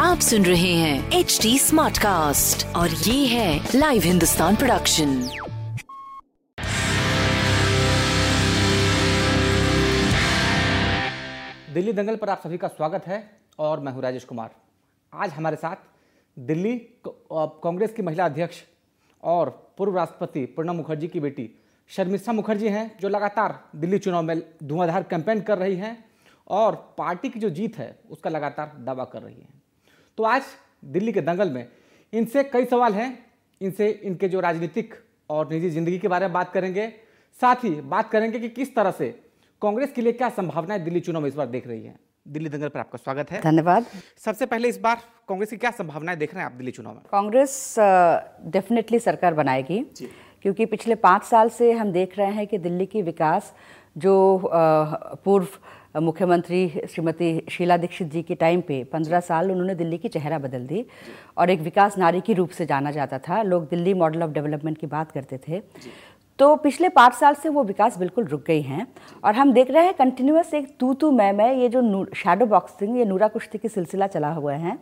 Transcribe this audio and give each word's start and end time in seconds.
आप 0.00 0.18
सुन 0.20 0.44
रहे 0.44 0.72
हैं 0.72 1.12
एच 1.12 1.38
डी 1.42 1.58
स्मार्ट 1.58 1.98
कास्ट 1.98 2.66
और 2.76 2.90
ये 2.90 3.26
है 3.26 3.68
लाइव 3.74 4.02
हिंदुस्तान 4.02 4.56
प्रोडक्शन 4.56 5.28
दिल्ली 11.74 11.92
दंगल 11.92 12.16
पर 12.16 12.28
आप 12.28 12.40
सभी 12.44 12.58
का 12.58 12.68
स्वागत 12.68 13.06
है 13.06 13.30
और 13.58 13.80
मैं 13.80 13.92
हूँ 13.92 14.02
राजेश 14.02 14.24
कुमार। 14.24 14.50
आज 15.14 15.30
हमारे 15.30 15.56
साथ 15.56 15.76
दिल्ली 16.38 16.78
कांग्रेस 17.32 17.92
की 17.92 18.02
महिला 18.02 18.24
अध्यक्ष 18.24 18.56
और 19.22 19.74
पूर्व 19.78 19.96
राष्ट्रपति 19.96 20.46
प्रणब 20.46 20.74
मुखर्जी 20.74 21.08
की 21.08 21.20
बेटी 21.20 21.50
शर्मिष्ठा 21.88 22.32
मुखर्जी 22.32 22.68
हैं 22.68 22.98
जो 23.00 23.08
लगातार 23.08 23.64
दिल्ली 23.76 23.98
चुनाव 23.98 24.22
में 24.22 24.42
धुआंधार 24.64 25.02
कैंपेन 25.02 25.40
कर 25.40 25.58
रही 25.58 25.76
हैं। 25.76 26.07
और 26.48 26.74
पार्टी 26.98 27.28
की 27.28 27.40
जो 27.40 27.50
जीत 27.50 27.78
है 27.78 27.94
उसका 28.10 28.30
लगातार 28.30 28.72
दावा 28.78 29.04
कर 29.04 29.22
रही 29.22 29.34
है। 29.34 29.48
तो 30.18 30.24
आज 30.24 30.42
दिल्ली 30.86 31.12
के 31.12 31.20
दंगल 31.20 31.50
में 31.50 31.66
इनसे 32.12 32.44
कई 32.44 32.64
सवाल 32.64 32.94
हैं। 32.94 33.10
इनसे 33.60 33.88
इनके 33.90 34.28
जो 34.28 34.40
राजनीतिक 34.40 34.94
और 35.30 35.48
निजी 35.50 35.70
ज़िंदगी 35.70 35.98
के 35.98 36.08
बारे 36.08 36.26
में 36.26 36.32
बात 36.32 36.52
करेंगे। 36.52 36.88
साथ 37.40 37.64
ही 37.64 37.70
बात 37.70 38.10
करेंगे 38.10 38.38
कि 38.38 38.48
किस 38.48 38.74
तरह 38.74 38.90
से 38.90 39.08
कांग्रेस 39.62 39.92
के 39.92 40.02
लिए 40.02 40.12
क्या 40.12 40.28
संभावनाएँ 40.30 40.80
दिल्ली 40.80 41.00
चुनाव 41.00 41.22
में 41.22 41.28
इस 41.28 41.34
बार 41.34 41.46
देख 41.46 41.66
रही 41.66 41.84
हैं। 41.84 41.98
दिल्ली 42.26 42.48
दंगल 42.48 42.68
पर 42.68 42.80
आपका 42.80 42.98
स्वागत 42.98 43.30
है। 43.30 43.40
धन्यवाद। 43.40 43.86
सबसे 44.18 44.46
पहले 44.46 44.68
इस 44.68 44.78
बार 44.80 45.00
कांग्रेस 45.28 45.50
की 45.50 45.56
क्या 45.56 45.70
संभावनाएँ 45.70 46.18
देख 46.18 46.34
रहे 46.34 46.42
हैं 46.42 46.50
आप 46.50 46.56
दिल्ली 46.56 46.72
चुनाव 46.72 46.94
में? 46.94 47.02
कांग्रेस 47.10 47.74
डेफिनेटली 48.46 48.98
सरकार 48.98 49.34
बनाएगी। 49.34 49.80
क्योंकि 50.44 50.66
पिछले 50.66 50.94
पाँच 50.94 51.24
साल 51.24 51.48
से 51.48 51.72
हम 51.72 51.92
देख 51.92 52.18
रहे 52.18 52.32
हैं 52.32 52.46
कि 52.46 52.58
दिल्ली 52.58 52.86
की 52.86 53.02
विकास 53.02 53.52
जो 53.98 54.50
पूर्व 55.24 55.46
मुख्यमंत्री 55.94 56.68
श्रीमती 56.90 57.28
शीला 57.50 57.76
दीक्षित 57.76 58.10
जी 58.12 58.22
के 58.22 58.34
टाइम 58.34 58.60
पे 58.60 58.82
पंद्रह 58.84 59.20
साल 59.20 59.50
उन्होंने 59.50 59.74
दिल्ली 59.74 59.98
की 59.98 60.08
चेहरा 60.08 60.38
बदल 60.38 60.66
दी 60.66 60.84
और 61.36 61.50
एक 61.50 61.60
विकास 61.60 61.96
नारी 61.98 62.20
के 62.20 62.32
रूप 62.32 62.50
से 62.50 62.66
जाना 62.66 62.90
जाता 62.90 63.18
था। 63.18 63.42
लोग 63.42 63.68
दिल्ली 63.68 63.94
मॉडल 63.94 64.22
ऑफ़ 64.22 64.30
डेवलपमेंट 64.30 64.78
की 64.78 64.86
बात 64.86 65.10
करते 65.10 65.38
थे। 65.48 65.62
तो 66.38 66.54
पिछले 66.56 66.88
पाँच 66.88 67.14
साल 67.14 67.34
से 67.34 67.48
वो 67.48 67.62
विकास 67.64 67.98
बिल्कुल 67.98 68.24
रुक 68.24 68.44
गई 68.46 68.60
हैं 68.62 68.86
और 69.24 69.34
हम 69.34 69.52
देख 69.52 69.70
रहे 69.70 69.84
हैं 69.84 69.94
कंटिन्यूस 69.94 70.52
एक 70.54 70.68
तू 70.80 70.92
तू 70.94 71.10
मैं 71.10 71.32
मैं 71.32 71.52
ये 71.54 71.68
जो 71.68 72.04
शैडो 72.16 72.46
बॉक्सिंग 72.46 72.98
ये 72.98 73.04
नूरा 73.04 73.28
कुश्ती 73.28 73.58
की 73.58 73.68
सिलसिला 73.68 74.06
चला 74.06 74.32
हुआ 74.32 74.54
है। 74.54 74.78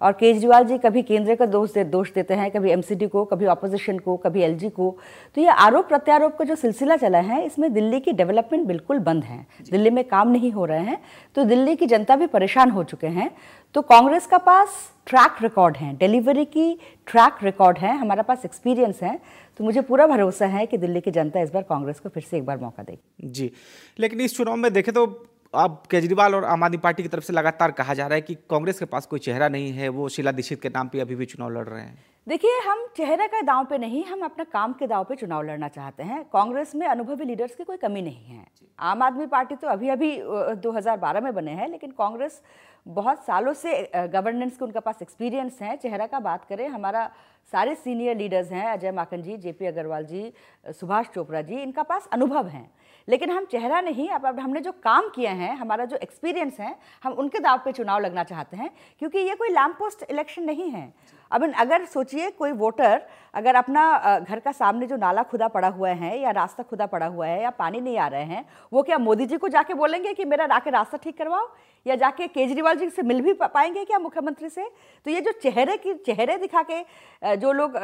और 0.00 0.12
केजरीवाल 0.12 0.64
जी 0.64 0.78
कभी 0.78 1.02
केंद्र 1.02 1.34
का 1.34 1.46
दोष 1.46 1.72
दे, 1.72 1.84
दोष 1.84 2.12
देते 2.12 2.34
हैं 2.34 2.50
कभी 2.50 2.70
एमसीडी 2.70 3.06
को 3.08 3.24
कभी 3.24 3.46
ऑपोजिशन 3.46 3.98
को 3.98 4.16
कभी 4.16 4.42
एलजी 4.42 4.68
को। 4.70 4.96
तो 5.36 5.40
ये 5.40 5.48
आरोप 5.48 5.88
प्रत्यारोप 5.88 6.36
का 6.36 6.44
जो 6.44 6.54
सिलसिला 6.56 6.96
चला 6.96 7.18
है 7.20 7.44
इसमें 7.46 7.72
दिल्ली 7.72 8.00
की 8.00 8.12
डेवलपमेंट 8.12 8.66
बिल्कुल 8.66 8.98
बंद 9.00 9.24
है। 9.24 9.44
दिल्ली 9.70 9.90
में 9.90 10.02
काम 10.04 10.30
नहीं 10.30 10.52
हो 10.52 10.64
रहे 10.64 10.80
हैं 10.80 10.98
तो 11.36 11.44
दिल्ली 11.44 11.76
की 11.76 11.86
जनता 11.86 12.16
भी 12.16 12.26
परेशान 12.28 12.70
हो 12.70 12.84
चुके 12.84 13.06
हैं। 13.08 13.30
तो 13.74 13.82
कांग्रेस 13.82 14.26
का 14.26 14.38
पास 14.40 14.68
ट्रैक 15.06 15.42
रिकॉर्ड 15.42 15.76
है 15.76 15.92
डिलीवरी 15.96 16.44
की 16.46 16.72
ट्रैक 17.06 17.42
रिकॉर्ड 17.42 17.78
है 17.78 17.96
हमारा 17.98 18.22
पास 18.22 18.44
एक्सपीरियंस 18.44 19.02
है। 19.02 19.18
तो 19.60 19.64
मुझे 19.64 19.80
पूरा 19.82 20.06
भरोसा 20.06 20.46
है 20.46 20.64
कि 20.66 20.78
दिल्ली 20.78 21.00
की 21.00 21.10
जनता 21.10 21.40
इस 21.40 21.50
बार 21.50 21.62
कांग्रेस 21.62 22.00
को 22.00 22.08
फिर 22.08 22.22
से 22.22 22.36
एक 22.36 22.44
बार 22.46 22.58
मौका 22.58 22.82
देगी। 22.82 23.30
जी 23.30 23.50
लेकिन 23.98 24.20
इस 24.20 24.36
चुनाव 24.36 24.56
में 24.56 24.72
देखें 24.72 24.92
तो 24.94 25.06
अब 25.54 25.82
केजरीवाल 25.90 26.34
और 26.34 26.44
आम 26.44 26.64
आदमी 26.64 26.78
पार्टी 26.78 27.02
की 27.02 27.08
तरफ़ 27.08 27.24
से 27.24 27.32
लगातार 27.32 27.70
कहा 27.70 27.94
जा 27.94 28.06
रहा 28.06 28.14
है 28.14 28.20
कि 28.20 28.34
कांग्रेस 28.50 28.78
के 28.78 28.84
पास 28.84 29.06
कोई 29.06 29.18
चेहरा 29.18 29.48
नहीं 29.48 29.72
है 29.72 29.88
वो 29.88 30.08
शीला 30.08 30.32
दीक्षित 30.32 30.60
के 30.62 30.68
नाम 30.68 30.88
पे 30.88 31.00
अभी 31.00 31.14
भी 31.14 31.26
चुनाव 31.26 31.50
लड़ 31.50 31.66
रहे 31.68 31.80
हैं। 31.82 31.98
देखिए 32.26 32.60
हम 32.60 32.86
चेहरे 32.96 33.26
का 33.28 33.40
दाव 33.42 33.64
पे 33.64 33.78
नहीं 33.78 34.04
हम 34.04 34.20
अपना 34.24 34.44
काम 34.44 34.72
के 34.72 34.86
दाव 34.86 35.04
पे 35.04 35.14
चुनाव 35.16 35.42
लड़ना 35.42 35.68
चाहते 35.68 36.02
हैं। 36.02 36.22
कांग्रेस 36.32 36.74
में 36.74 36.86
अनुभवी 36.86 37.24
लीडर्स 37.24 37.54
की 37.54 37.64
कोई 37.64 37.76
कमी 37.76 38.02
नहीं 38.02 38.24
है। 38.26 38.46
आम 38.78 39.02
आदमी 39.02 39.26
पार्टी 39.26 39.54
तो 39.56 39.68
अभी 39.68 39.88
अभी 39.88 40.16
2012 40.62 41.20
में 41.20 41.34
बने 41.34 41.52
हैं 41.52 41.68
लेकिन 41.68 41.90
कांग्रेस 41.98 42.40
बहुत 42.86 43.24
सालों 43.24 43.52
से 43.54 43.82
गवर्नेंस 43.94 44.56
के 44.56 44.64
उनके 44.64 44.80
पास 44.80 45.02
एक्सपीरियंस 45.02 45.58
है। 45.62 45.76
चेहरा 45.76 46.06
का 46.06 46.20
बात 46.20 46.44
करें 46.44 46.68
हमारा 46.68 47.10
सारे 47.52 47.74
सीनियर 47.74 48.16
लीडर्स 48.16 48.52
हैं 48.52 48.66
अजय 48.68 48.92
माकन 48.92 49.22
जी 49.22 49.36
जेपी 49.38 49.66
अग्रवाल 49.66 50.04
जी 50.04 50.32
सुभाष 50.70 51.06
चोपड़ा 51.14 51.42
जी 51.42 51.56
इनका 51.56 51.82
पास 51.82 52.08
अनुभव 52.12 52.46
हैं। 52.48 52.70
लेकिन 53.10 53.30
हम 53.30 53.44
चेहरा 53.44 53.80
नहीं, 53.80 54.08
अब 54.08 54.38
हमने 54.40 54.60
जो 54.60 54.72
काम 54.74 55.08
किए 55.08 55.28
हैं, 55.28 55.54
हमारा 55.56 55.84
जो 55.84 55.96
एक्सपीरियंस 55.96 56.58
है, 56.60 56.74
हम 57.04 57.12
उनके 57.12 57.38
दाव 57.38 57.60
पे 57.64 57.72
चुनाव 57.72 58.00
लगना 58.00 58.24
चाहते 58.24 58.56
हैं, 58.56 58.70
क्योंकि 58.98 59.18
ये 59.18 59.34
कोई 59.34 59.48
लैम्प 59.48 59.76
पोस्ट 59.78 60.10
इलेक्शन 60.10 60.42
नहीं 60.42 60.70
है। 60.70 60.92
अब, 61.30 61.52
अगर 61.54 61.84
सोचिए 61.84 62.30
कोई 62.30 62.52
वोटर 62.52 63.02
अगर 63.34 63.54
अपना 63.54 64.18
घर 64.20 64.38
का 64.40 64.52
सामने 64.52 64.86
जो 64.86 64.96
नाला 64.96 65.22
खुदा 65.22 65.48
पड़ा 65.48 65.68
हुआ 65.68 65.90
है 65.90 66.18
या 66.20 66.30
रास्ता 66.30 66.62
खुदा 66.62 66.86
पड़ा 66.86 67.06
हुआ 67.06 67.26
है 67.26 67.42
या 67.42 67.50
पानी 67.52 67.80
नहीं 67.80 67.98
आ 67.98 68.06
रहे 68.08 68.24
हैं, 68.24 68.44
वो 68.72 68.82
क्या 68.82 68.98
मोदी 68.98 69.26
जी 69.26 69.36
को 69.36 69.48
जाके 69.48 69.74
बोलेंगे 69.74 70.12
कि 70.14 70.24
मेरा 70.24 70.44
राके 70.46 70.70
रास्ता 70.70 70.98
ठीक 70.98 71.18
करवाओ? 71.18 71.48
या 71.86 71.96
जाके 71.96 72.26
केजरीवाल 72.28 72.76
जी 72.76 72.88
से 72.90 73.02
मिल 73.02 73.20
भी 73.22 73.32
पाएँगे 73.34 73.84
क्या 73.84 73.98
मुख्यमंत्री 73.98 74.48
से? 74.48 74.68
तो 75.06 75.10
ये 75.10 75.20
जो 75.20 75.32
चेहरे 75.32 75.76
की, 75.76 75.94
चेहरे 75.96 76.36
दिखा 76.38 76.62
के 76.70 77.36
जो 77.36 77.52
लोग 77.52 77.78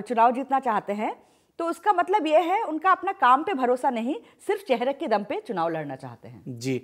चुनाव 0.00 0.32
जीतना 0.32 0.60
चाहते 0.60 0.92
हैं 0.92 1.14
तो 1.60 1.64
उसका 1.68 1.92
मतलब 1.92 2.26
ये 2.26 2.38
है 2.40 2.62
उनका 2.64 2.90
अपना 2.90 3.12
काम 3.12 3.42
पे 3.42 3.54
भरोसा 3.54 3.90
नहीं 3.90 4.14
सिर्फ़ 4.46 4.62
चेहरे 4.64 4.92
के 4.92 5.06
दम 5.08 5.24
पे 5.24 5.40
चुनाव 5.46 5.68
लड़ना 5.68 5.96
चाहते 5.96 6.28
हैं। 6.28 6.58
जी 6.58 6.80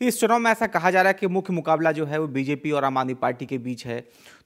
इस 0.00 0.20
चुनाव 0.20 0.38
में 0.38 0.50
ऐसा 0.50 0.66
कहा 0.66 0.90
जा 0.90 1.02
रहा 1.02 1.08
है 1.08 1.18
कि 1.20 1.26
मुख्य 1.28 1.52
मुकाबला 1.52 1.92
जो 1.92 2.04
है 2.06 2.18
वो 2.20 2.26
बीजेपी 2.28 2.70
और 2.70 2.84
आम 2.84 2.98
आदमी 2.98 3.14
पार्टी 3.14 3.46
के 3.46 3.58
बीच 3.58 3.86
है। 3.86 4.00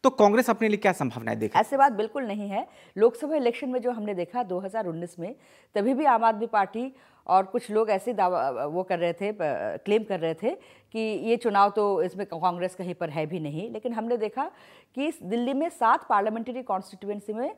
तो 0.05 0.11
कांग्रेस 0.13 0.51
अपने 0.51 0.69
लिए 0.69 0.79
क्या 0.79 0.93
संभावनाएँ 0.93 1.39
देख 1.39 1.57
ऐसे 1.57 1.77
बात 1.77 1.93
बिल्कुल 1.93 2.27
नहीं 2.27 2.49
है। 2.51 2.67
लोकसभा 2.97 3.37
इलेक्शन 3.37 3.69
में 3.69 3.81
जो 3.81 3.91
हमने 3.91 4.15
देखा 4.15 4.43
2019 4.45 5.19
में 5.19 5.35
तभी 5.75 5.95
भी 5.95 6.05
आम 6.05 6.25
आदमी 6.25 6.47
पार्टी 6.47 6.91
और 7.27 7.45
कुछ 7.47 7.71
लोग 7.71 7.91
ऐसे 7.91 8.13
दावा 8.15 8.65
वो 8.67 8.83
कर 8.85 8.99
रहे 8.99 9.13
थे 9.13 9.35
क्लेम 9.35 10.05
कर 10.05 10.21
रहे 10.21 10.35
थे 10.35 10.55
कि 10.95 11.01
ये 11.29 11.37
चुनाव 11.39 11.71
तो 11.77 12.03
इसमें 12.03 12.27
कांग्रेस 12.29 12.75
कहीं 12.75 12.95
पर 12.95 13.11
है 13.11 13.27
भी 13.27 13.41
नहीं। 13.41 13.71
लेकिन 13.73 13.93
हमने 13.93 14.17
देखा 14.17 14.51
कि 14.95 15.13
दिल्ली 15.23 15.53
में 15.55 15.69
सात 15.75 16.09
पार्लियामेंट्री 16.09 16.63
कॉन्स्टिट्यूंसी 16.63 17.33
में 17.33 17.55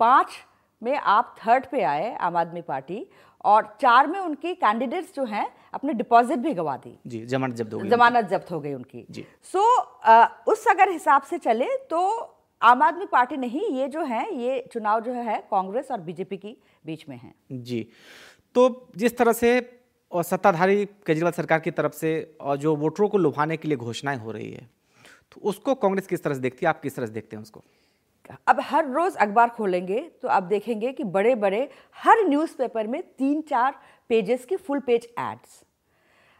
पाँच 0.00 0.44
में 0.82 0.94
आप 0.94 1.34
थर्ड 1.38 1.66
पे 1.66 1.82
आए 1.82 2.14
आम 2.16 2.36
आदमी 2.36 2.62
पार्टी 2.62 3.06
और 3.44 3.76
चार 3.80 4.06
में 4.06 4.18
उनकी 4.20 4.54
कैंडिडेट्स 4.54 5.14
जो 5.14 5.24
हैं 5.24 5.46
अपने 5.74 5.92
डिपॉजिट 5.92 6.38
भी 6.38 6.52
गवा 6.54 6.76
दी। 6.76 6.98
जी 7.06 7.24
जमानत 7.26 7.56
जब्त 7.56 7.74
हो 7.74 7.78
गई 7.78 7.88
जमानत 7.88 8.28
जब्त 8.28 8.50
हो 8.50 8.60
गई 8.60 8.72
उनकी। 8.74 9.06
जी। 9.10 9.24
सो 9.44 9.58
so, 9.58 10.28
उस 10.48 10.66
अगर 10.66 10.90
हिसाब 10.90 11.22
से 11.22 11.38
चले 11.38 11.76
तो 11.90 12.00
आम 12.60 12.82
आदमी 12.82 13.06
पार्टी 13.06 13.36
नहीं 13.36 13.68
ये 13.70 13.88
जो 13.88 14.04
है 14.04 14.22
ये 14.36 14.60
चुनाव 14.72 15.00
जो 15.00 15.12
है 15.12 15.38
कांग्रेस 15.50 15.90
और 15.90 16.00
बीजेपी 16.00 16.36
की 16.36 16.56
बीच 16.86 17.08
में 17.08 17.16
है। 17.16 17.32
जी। 17.52 17.86
तो 18.54 18.88
जिस 18.96 19.16
तरह 19.18 19.32
से 19.32 19.58
और 20.12 20.22
सत्ताधारी 20.22 20.84
केजरीवाल 20.84 21.32
सरकार 21.32 21.60
की 21.60 21.70
तरफ़ 21.72 21.92
से 21.92 22.10
और 22.40 22.56
जो 22.56 22.74
वोटरों 22.76 23.08
को 23.08 23.18
लुभाने 23.18 23.56
के 23.56 23.68
लिए 23.68 23.76
घोषणाएँ 23.78 24.18
हो 24.18 24.30
रही 24.30 24.50
है 24.50 24.68
तो 25.32 25.40
उसको 25.42 25.74
कांग्रेस 25.76 26.06
किस 26.06 26.22
तरह 26.22 26.34
से 26.34 26.40
देखती 26.40 26.66
है? 26.66 26.68
आप 26.70 26.80
किस 26.80 26.96
तरह 26.96 27.06
से 27.06 27.12
देखते 27.12 27.36
हैं 27.36 27.42
उसको? 27.42 27.64
अब 28.46 28.60
हर 28.60 28.86
रोज़ 28.86 29.16
अखबार 29.16 29.48
खोलेंगे 29.48 30.00
तो 30.22 30.28
आप 30.28 30.42
देखेंगे 30.42 30.92
कि 30.92 31.04
बड़े 31.06 31.34
बड़े 31.36 31.68
हर 31.96 32.24
न्यूज़पेपर 32.28 32.86
में 32.86 33.02
तीन 33.02 33.40
चार 33.40 33.74
पेजेस 34.10 34.44
की 34.44 34.56
फुल 34.56 34.80
पेज 34.80 35.08
एड्स 35.20 35.62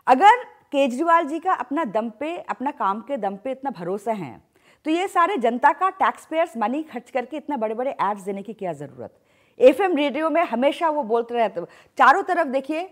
अगर 0.06 0.44
केजरीवाल 0.72 1.26
जी 1.26 1.38
का 1.38 1.52
अपना 1.54 1.84
दम 1.86 2.10
पे, 2.10 2.36
अपना 2.38 2.70
काम 2.70 3.00
के 3.00 3.16
दम 3.16 3.36
पे 3.36 3.50
इतना 3.50 3.70
भरोसा 3.70 4.12
है 4.12 4.40
तो 4.86 4.90
ये 4.90 5.06
सारे 5.08 5.36
जनता 5.36 5.72
का 5.72 5.88
टैक्स 5.92 6.26
पेयर्स 6.26 6.56
मनी 6.56 6.82
खर्च 6.82 7.10
करके 7.10 7.36
इतना 7.36 7.56
बड़े 7.56 7.74
बड़े 7.74 7.90
एड्स 7.90 8.22
देने 8.22 8.42
की 8.42 8.52
क्या 8.52 8.72
ज़रूरत? 8.72 9.14
एफएम 9.60 9.96
रेडियो 9.96 10.30
में 10.30 10.42
हमेशा 10.44 10.88
वो 10.88 11.02
बोलते 11.04 11.34
रहते 11.34 11.60
चारों 11.98 12.22
तरफ़ 12.22 12.48
देखिए, 12.48 12.82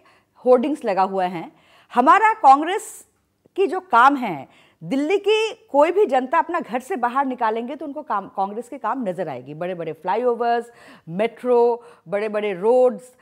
होर्डिंग्स 0.45 0.85
लगा 0.85 1.03
हुआ 1.03 1.27
है। 1.27 1.51
हमारा 1.93 2.33
कांग्रेस 2.35 2.89
की 3.57 3.67
जो 3.67 3.81
काम 3.83 4.17
है 4.17 4.49
दिल्ली 4.83 5.17
की 5.19 5.53
कोई 5.71 5.91
भी 5.93 6.05
जनता 6.07 6.39
अपना 6.39 6.61
घर 6.61 6.81
से 6.81 6.97
बाहर 6.97 7.27
निकालेंगे 7.27 7.77
तो 7.77 7.87
उनको 7.87 8.03
काम, 8.03 8.29
कांग्रेस 8.29 8.69
के 8.69 8.79
काम 8.79 9.09
नज़र 9.09 9.29
आएगी। 9.29 9.55
बड़े 9.55 9.75
बड़े 9.75 9.93
फ्लाईओवर्स 9.93 10.71
मेट्रो 11.09 11.83
बड़े 12.09 12.29
बड़े 12.29 12.53
रोड्स 12.55 13.15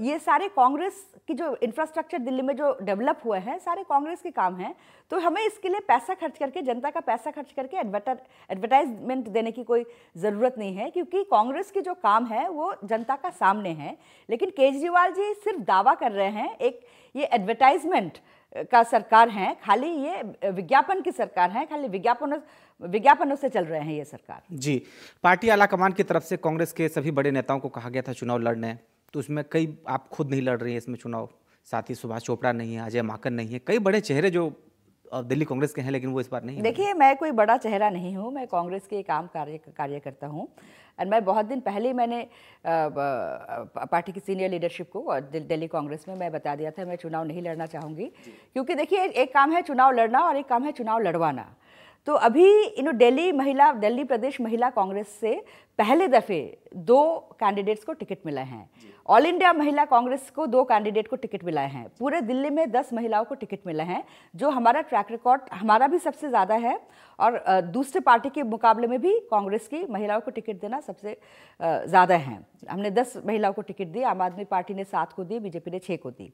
ये 0.00 0.18
सारे 0.18 0.48
कांग्रेस 0.48 1.04
की 1.28 1.34
जो 1.34 1.54
इंफ्रास्ट्रक्चर 1.62 2.18
दिल्ली 2.18 2.42
में 2.42 2.54
जो 2.56 2.76
डेवलप 2.82 3.20
हुए 3.24 3.38
हैं, 3.38 3.58
सारे 3.58 3.82
कांग्रेस 3.82 4.20
के 4.22 4.30
काम 4.30 4.56
हैं। 4.56 4.74
तो 5.10 5.18
हमें 5.20 5.40
इसके 5.42 5.68
लिए 5.68 5.80
पैसा 5.80 6.14
खर्च 6.14 6.38
करके, 6.38 6.62
जनता 6.62 6.90
का 6.90 7.00
पैसा 7.00 7.30
खर्च 7.30 7.52
करके 7.52 7.76
एडवर्टाइजमेंट 7.76 9.28
देने 9.28 9.50
की 9.52 9.64
कोई 9.64 9.84
ज़रूरत 10.16 10.54
नहीं 10.58 10.74
है, 10.74 10.90
क्योंकि 10.90 11.22
कांग्रेस 11.24 11.70
की 11.70 11.80
जो 11.80 11.94
काम 11.96 12.26
है, 12.26 12.48
वो 12.48 12.74
जनता 12.84 13.16
का 13.16 13.30
सामने 13.32 13.70
है। 13.72 13.96
लेकिन 14.28 14.50
केजरीवाल 14.50 15.12
जी 15.12 15.32
सिर्फ़ 15.34 15.60
दावा 15.62 15.94
कर 15.94 16.12
रहे 16.12 16.30
हैं, 16.30 16.56
एक, 16.58 16.80
ये 17.14 17.24
एडवर्टाइजमेंट 17.24 18.18
का 18.54 18.82
सरकार 18.82 19.28
है, 19.28 19.54
खाली 19.64 19.86
ये 19.86 20.50
विज्ञापन 20.50 21.00
की 21.00 21.12
सरकार 21.12 21.50
है, 21.50 21.64
खाली 21.66 21.88
विज्ञापनों 21.88 22.38
विज्ञापनों 22.80 23.36
से 23.36 23.48
चल 23.48 23.64
रहे 23.64 23.80
हैं 23.80 23.94
ये 23.94 24.04
सरकार। 24.04 24.42
जी, 24.52 24.82
पार्टी 25.24 25.48
आला 25.48 25.66
कमान 25.66 25.92
की 25.92 26.02
तरफ़ 26.02 26.24
से 26.24 26.36
कांग्रेस 26.38 26.72
के 26.72 26.88
सभी 26.88 27.10
बड़े 27.10 27.30
नेताओं 27.30 27.60
को 27.60 27.68
कहा 27.68 27.88
गया 27.88 28.02
था 28.02 28.12
चुनाव 28.12 28.38
लड़ने 28.40 28.76
तो 29.14 29.20
उसमें 29.20 29.44
कई, 29.52 29.76
आप 29.88 30.08
खुद 30.08 30.30
नहीं 30.30 30.42
लड़ 30.42 30.58
रही 30.60 30.72
हैं 30.72 30.78
इसमें 30.78 30.96
चुनाव। 30.96 31.28
साथ 31.66 31.90
ही 31.90 31.94
सुभाष 31.94 32.22
चोपड़ा 32.22 32.52
नहीं 32.52 32.74
है, 32.74 32.86
अजय 32.86 33.02
माकन 33.02 33.32
नहीं 33.32 33.48
है, 33.48 33.60
कई 33.66 33.78
बड़े 33.80 34.00
चेहरे 34.00 34.30
जो 34.30 34.48
दिल्ली 35.22 35.44
कांग्रेस 35.44 35.72
के 35.74 35.80
हैं 35.80 35.90
लेकिन 35.90 36.10
वो 36.10 36.20
इस 36.20 36.28
बार 36.30 36.44
नहीं 36.44 36.62
देखिए 36.62 36.92
मैं 36.94 37.16
कोई 37.16 37.30
बड़ा 37.32 37.56
चेहरा 37.56 37.90
नहीं 37.90 38.14
हूँ 38.16 38.32
मैं 38.32 38.46
कांग्रेस 38.46 38.86
के 38.86 38.98
एक 38.98 39.10
आम 39.10 39.26
कार्य 39.34 39.58
कार्यकर्ता 39.76 40.26
हूँ। 40.26 40.48
एंड 41.00 41.10
मैं 41.10 41.24
बहुत 41.24 41.46
दिन 41.46 41.60
पहले 41.60 41.88
ही 41.88 41.94
मैंने 41.94 42.26
पार्टी 42.66 44.12
की 44.12 44.20
सीनियर 44.20 44.50
लीडरशिप 44.50 44.90
को 44.92 45.20
दिल्ली 45.30 45.66
कांग्रेस 45.66 46.04
में 46.08 46.14
मैं 46.16 46.30
बता 46.32 46.54
दिया 46.56 46.70
था 46.70 46.84
मैं 46.84 46.96
चुनाव 46.96 47.24
नहीं 47.24 47.42
लड़ना 47.42 47.66
चाहूँगी। 47.66 48.10
क्योंकि 48.52 48.74
देखिए 48.74 49.04
एक 49.04 49.32
काम 49.34 49.52
है 49.52 49.62
चुनाव 49.62 49.92
लड़ना 49.92 50.20
और 50.20 50.36
एक 50.36 50.46
काम 50.48 50.64
है 50.64 50.72
चुनाव 50.72 51.00
लड़वाना। 51.02 51.46
तो 52.08 52.14
अभी 52.16 52.48
इन 52.62 52.90
दिल्ली 52.92 53.30
महिला 53.32 53.72
दिल्ली 53.74 54.04
प्रदेश 54.04 54.40
महिला 54.40 54.68
कांग्रेस 54.70 55.08
से 55.20 55.34
पहले 55.78 56.08
दफ़े 56.08 56.40
दो 56.88 57.02
कैंडिडेट्स 57.40 57.84
को 57.84 57.92
टिकट 57.92 58.18
मिले 58.26 58.40
हैं। 58.40 58.68
ऑल 59.08 59.26
इंडिया 59.26 59.52
महिला 59.52 59.84
कांग्रेस 59.84 60.30
को 60.36 60.46
दो 60.46 60.64
कैंडिडेट 60.64 61.08
को 61.08 61.16
टिकट 61.16 61.44
मिला 61.44 61.60
है। 61.62 61.86
पूरे 61.98 62.20
दिल्ली 62.20 62.50
में 62.50 62.70
दस 62.70 62.92
महिलाओं 62.94 63.24
को 63.24 63.34
टिकट 63.34 63.66
मिला 63.66 63.84
है 63.84 64.02
जो 64.34 64.50
हमारा 64.50 64.80
ट्रैक 64.82 65.10
रिकॉर्ड 65.10 65.42
हमारा 65.52 65.86
भी 65.86 65.98
सबसे 65.98 66.28
ज़्यादा 66.28 66.54
है 66.56 66.78
और 67.18 67.40
दूसरे 67.72 68.00
पार्टी 68.00 68.30
के 68.30 68.42
मुकाबले 68.42 68.86
में 68.86 69.00
भी 69.00 69.18
कांग्रेस 69.30 69.68
की 69.68 69.84
महिलाओं 69.90 70.20
को 70.20 70.30
टिकट 70.30 70.60
देना 70.60 70.80
सबसे 70.80 71.16
ज़्यादा 71.60 72.16
है। 72.16 72.38
हमने 72.70 72.90
दस 72.90 73.16
महिलाओं 73.26 73.52
को 73.52 73.62
टिकट 73.62 73.88
दी 73.88 74.02
आम 74.04 74.22
आदमी 74.22 74.44
पार्टी 74.46 74.74
ने 74.74 74.84
सात 74.84 75.12
को 75.12 75.24
दी 75.24 75.38
बीजेपी 75.40 75.70
ने 75.70 75.78
छः 75.78 75.96
को 75.96 76.10
दी। 76.10 76.32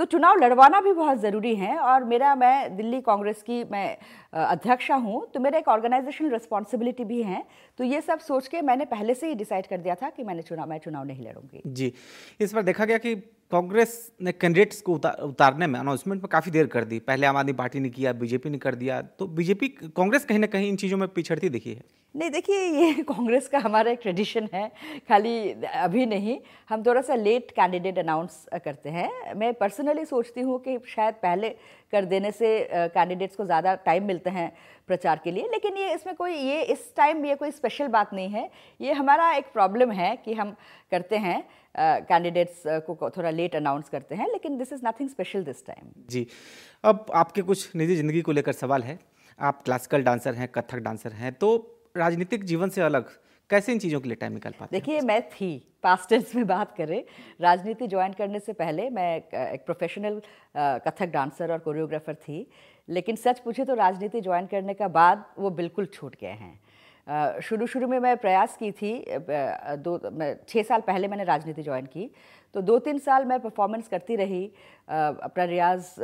तो 0.00 0.04
चुनाव 0.06 0.36
लड़वाना 0.38 0.80
भी 0.80 0.92
बहुत 0.92 1.18
ज़रूरी 1.20 1.54
है 1.54 1.76
और 1.78 2.04
मेरा, 2.04 2.34
मैं 2.34 2.76
दिल्ली 2.76 3.00
कांग्रेस 3.00 3.42
की, 3.42 3.62
मैं 3.64 3.96
अध्यक्षा 4.34 4.94
हूँ 4.96 5.26
तो 5.34 5.40
मेरा 5.40 5.58
एक 5.58 5.68
ऑर्गेनाइजेशन 5.68 6.30
रिस्पॉन्सिबिलिटी 6.32 7.04
भी 7.04 7.22
है। 7.22 7.42
तो 7.78 7.84
ये 7.84 8.00
सब 8.00 8.18
सोच 8.20 8.48
के 8.48 8.62
मैंने 8.62 8.84
पहले 8.86 9.14
से 9.14 9.28
ही 9.28 9.34
डिसाइड 9.34 9.66
कर 9.66 9.78
दिया 9.78 9.94
था 9.94 10.10
कि 10.10 10.24
मैंने 10.24 10.42
चुनाव 10.42 10.68
मैं 10.68 10.78
चुनाव 10.78 11.04
नहीं 11.04 11.26
लड़ूँगी। 11.26 11.62
जी, 11.66 11.92
इस 12.40 12.52
पर 12.52 12.62
देखा 12.62 12.84
गया 12.84 12.98
कि 12.98 13.14
कांग्रेस 13.52 14.12
ने 14.22 14.32
कैंडिडेट्स 14.32 14.80
को 14.80 14.94
उतार, 14.94 15.16
उतारने 15.22 15.66
में 15.66 15.78
अनाउंसमेंट 15.80 16.22
में 16.22 16.28
काफ़ी 16.28 16.50
देर 16.50 16.66
कर 16.66 16.84
दी। 16.84 16.98
पहले 16.98 17.26
आम 17.26 17.36
आदमी 17.36 17.52
पार्टी 17.52 17.80
ने 17.80 17.88
किया 17.88 18.12
बीजेपी 18.12 18.50
ने 18.50 18.58
कर 18.58 18.74
दिया। 18.74 19.00
तो 19.18 19.26
बीजेपी 19.26 19.68
कांग्रेस 19.96 20.24
कहीं 20.24 20.38
ना 20.38 20.46
कहीं 20.46 20.68
इन 20.68 20.76
चीज़ों 20.76 20.98
में 20.98 21.08
पिछड़ती 21.08 21.48
दिखी 21.48 21.70
है। 21.70 21.82
नहीं 22.14 22.30
देखिए 22.30 22.58
ये 22.58 23.02
कांग्रेस 23.08 23.48
का 23.48 23.58
हमारा 23.58 23.90
एक 23.90 23.98
ट्रेडिशन 24.02 24.48
है। 24.54 24.66
खाली 25.08 25.50
अभी 25.74 26.06
नहीं 26.06 26.38
हम 26.68 26.82
थोड़ा 26.82 27.00
सा 27.00 27.14
लेट 27.14 27.50
कैंडिडेट 27.50 27.98
अनाउंस 27.98 28.46
करते 28.64 28.90
हैं। 28.90 29.34
मैं 29.34 29.52
पर्सनली 29.54 30.04
सोचती 30.04 30.40
हूँ 30.40 30.58
कि 30.58 30.78
शायद 30.88 31.14
पहले 31.14 31.54
कर 31.92 32.04
देने 32.04 32.30
से 32.32 32.48
कैंडिडेट्स 32.72 33.36
को 33.36 33.44
ज़्यादा 33.44 33.74
टाइम 33.84 34.04
मिलते 34.06 34.30
हैं 34.30 34.52
प्रचार 34.88 35.20
के 35.24 35.30
लिए। 35.30 35.48
लेकिन 35.50 35.76
ये 35.76 35.94
इसमें 35.94 36.14
कोई 36.16 36.34
ये 36.34 36.60
इस 36.64 36.92
टाइम 36.96 37.24
ये 37.26 37.34
कोई 37.34 37.50
स्पेशल 37.50 37.88
बात 37.88 38.12
नहीं 38.14 38.28
है। 38.28 38.50
ये 38.80 38.92
हमारा 38.92 39.30
एक 39.32 39.52
प्रॉब्लम 39.52 39.92
है 39.92 40.14
कि 40.16 40.34
हम 40.34 40.54
करते 40.92 41.16
हैं 41.18 41.42
कैंडिडेट्स 41.74 42.62
uh, 42.66 42.80
को 42.86 43.10
थोड़ा 43.10 43.30
लेट 43.30 43.56
अनाउंस 43.56 43.88
करते 43.88 44.14
हैं 44.14 44.28
लेकिन 44.32 44.58
this 44.58 44.72
is 44.72 44.80
nothing 44.86 45.08
special 45.08 45.44
this 45.44 45.66
time 45.66 45.90
जी। 46.10 46.26
अब 46.84 47.06
आपके 47.14 47.42
कुछ 47.42 47.76
निजी 47.76 47.96
ज़िंदगी 47.96 48.22
को 48.22 48.32
लेकर 48.32 48.52
सवाल 48.54 48.82
है। 48.82 48.98
आप 49.38 49.62
क्लासिकल 49.62 50.02
डांसर 50.02 50.34
हैं 50.34 50.48
कथक 50.48 50.78
डांसर 50.78 51.12
हैं 51.14 51.32
तो 51.34 51.56
राजनीतिक 51.96 52.44
जीवन 52.44 52.68
से 52.68 52.80
अलग 52.82 53.10
कैसे 53.50 53.72
इन 53.72 53.78
चीज़ों 53.78 54.00
के 54.00 54.08
लिए 54.08 54.16
टाइम 54.16 54.32
निकाल 54.32 54.52
पाते 54.58 54.76
देखिए, 54.76 55.00
मैं 55.00 55.22
थी 55.30 55.76
पास्ट 55.82 56.08
टेंस 56.08 56.34
में 56.34 56.46
बात 56.46 56.74
करें। 56.76 57.02
राजनीति 57.40 57.86
ज्वाइन 57.86 58.12
करने 58.12 58.38
से 58.40 58.52
पहले 58.54 58.88
मैं 58.90 59.16
एक 59.16 59.64
प्रोफेशनल 59.66 60.20
कथक 60.56 61.10
डांसर 61.12 61.52
और 61.52 61.58
कोरियोग्राफर 61.58 62.14
थी। 62.14 62.46
लेकिन 62.88 63.16
सच 63.16 63.38
पूछे 63.40 63.64
तो 63.64 63.74
राजनीति 63.74 64.20
ज्वाइन 64.20 64.46
करने 64.46 64.74
का 64.74 64.88
बाद 64.90 65.24
वो 65.38 65.50
बिल्कुल 65.52 65.86
छूट 65.86 66.16
गए 66.20 66.36
हैं। 66.40 67.40
शुरू 67.40 67.66
शुरू 67.66 67.86
में 67.88 67.98
मैं 67.98 68.16
प्रयास 68.16 68.56
की 68.56 68.70
थी 68.72 68.92
दो 69.78 69.98
छः 70.48 70.62
साल 70.62 70.80
पहले 70.80 71.08
मैंने 71.08 71.24
राजनीति 71.24 71.62
ज्वाइन 71.62 71.86
की। 71.86 72.10
तो 72.54 72.60
दो 72.62 72.78
तीन 72.78 72.98
साल 72.98 73.24
मैं 73.24 73.38
परफॉर्मेंस 73.40 73.88
करती 73.88 74.16
रही 74.16 74.44
अपना 74.88 75.44
रियाज 75.44 75.94